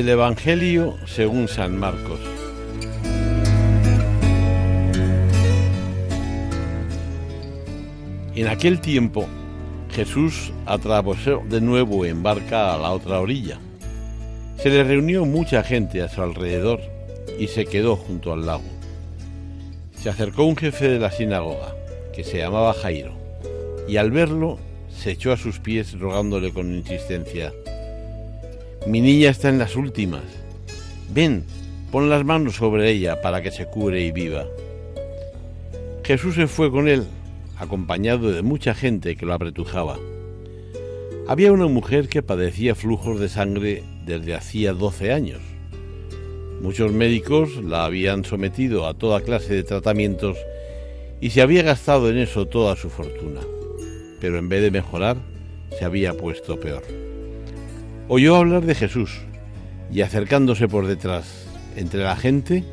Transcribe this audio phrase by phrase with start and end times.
[0.00, 2.18] Del Evangelio según San Marcos.
[8.34, 9.28] En aquel tiempo
[9.90, 13.58] Jesús atravesó de nuevo en barca a la otra orilla.
[14.56, 16.80] Se le reunió mucha gente a su alrededor
[17.38, 18.70] y se quedó junto al lago.
[19.92, 21.74] Se acercó un jefe de la sinagoga,
[22.14, 23.12] que se llamaba Jairo,
[23.86, 27.52] y al verlo se echó a sus pies rogándole con insistencia,
[28.86, 30.22] Mi niña está en las últimas.
[31.12, 31.44] Ven,
[31.92, 34.46] pon las manos sobre ella para que se cure y viva.
[36.02, 37.04] Jesús se fue con él
[37.58, 39.98] acompañado de mucha gente que lo apretujaba.
[41.28, 45.40] Había una mujer que padecía flujos de sangre desde hacía 12 años.
[46.62, 50.38] Muchos médicos la habían sometido a toda clase de tratamientos
[51.20, 53.40] y se había gastado en eso toda su fortuna.
[54.20, 55.18] Pero en vez de mejorar,
[55.78, 57.09] se había puesto peor.
[58.12, 59.20] Oyó hablar de Jesús
[59.92, 62.64] y acercándose por detrás entre la gente,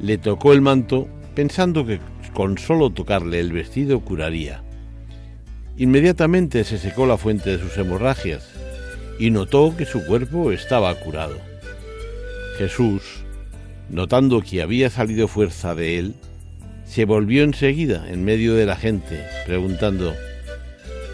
[0.00, 1.98] le tocó el manto pensando que
[2.32, 4.62] con solo tocarle el vestido curaría.
[5.78, 8.50] Inmediatamente se secó la fuente de sus hemorragias
[9.18, 11.38] y notó que su cuerpo estaba curado.
[12.56, 13.02] Jesús,
[13.90, 16.14] notando que había salido fuerza de él,
[16.84, 20.14] se volvió enseguida en medio de la gente, preguntando,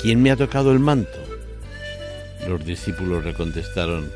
[0.02, 1.23] ¿quién me ha tocado el manto?
[2.48, 4.10] Los discípulos le contestaron,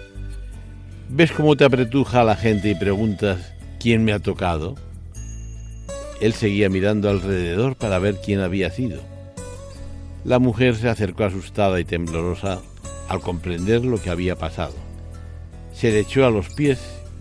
[1.08, 4.74] ¿ves cómo te apretuja la gente y preguntas, ¿quién me ha tocado?
[6.20, 9.00] Él seguía mirando alrededor para ver quién había sido.
[10.24, 12.60] La mujer se acercó asustada y temblorosa
[13.08, 14.74] al comprender lo que había pasado.
[15.72, 16.80] Se le echó a los pies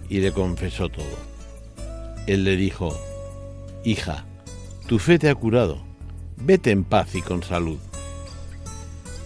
[0.09, 1.05] y le confesó todo.
[2.25, 2.97] Él le dijo,
[3.85, 4.25] Hija,
[4.87, 5.79] tu fe te ha curado,
[6.37, 7.77] vete en paz y con salud.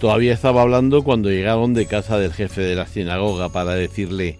[0.02, 4.40] Todavía estaba hablando cuando llegaron de casa del jefe de la sinagoga para decirle,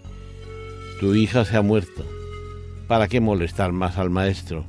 [0.98, 2.04] Tu hija se ha muerto,
[2.88, 4.64] ¿para qué molestar más al maestro?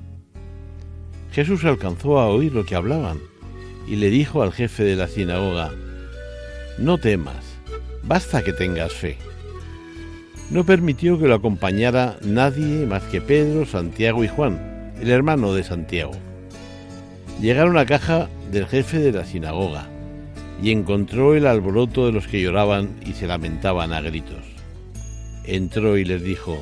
[1.31, 3.17] Jesús alcanzó a oír lo que hablaban
[3.87, 5.71] y le dijo al jefe de la sinagoga,
[6.77, 7.43] No temas,
[8.03, 9.17] basta que tengas fe.
[10.51, 15.63] No permitió que lo acompañara nadie más que Pedro, Santiago y Juan, el hermano de
[15.63, 16.13] Santiago.
[17.41, 19.89] Llegaron a caja del jefe de la sinagoga
[20.63, 24.45] y encontró el alboroto de los que lloraban y se lamentaban a gritos.
[25.43, 26.57] Entró y les dijo,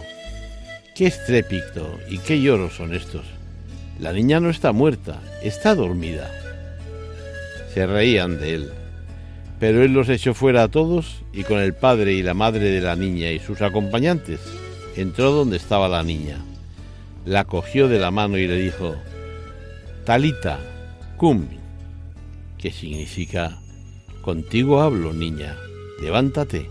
[0.95, 3.21] ¿qué estrépito y qué lloros son estos?
[3.99, 6.31] La niña no está muerta, está dormida.
[7.75, 8.71] Se reían de él,
[9.59, 12.81] pero él los echó fuera a todos y con el padre y la madre de
[12.81, 14.39] la niña y sus acompañantes
[14.95, 16.39] entró donde estaba la niña.
[17.23, 18.95] La cogió de la mano y le dijo,
[20.05, 20.57] Talita,
[21.17, 21.45] cum,
[22.57, 23.60] que significa,
[24.21, 25.57] contigo hablo, niña,
[26.01, 26.69] levántate.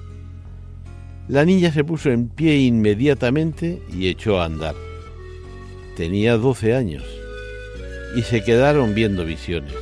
[1.28, 4.74] La niña se puso en pie inmediatamente y echó a andar.
[5.96, 7.04] Tenía doce años
[8.16, 9.74] y se quedaron viendo visiones.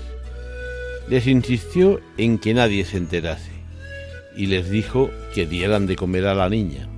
[1.08, 3.52] Les insistió en que nadie se enterase
[4.36, 6.88] y les dijo que dieran de comer a la niña.